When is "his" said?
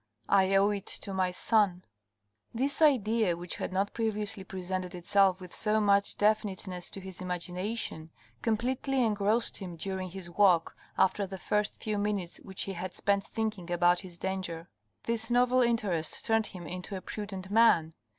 6.99-7.21, 10.09-10.27, 13.99-14.17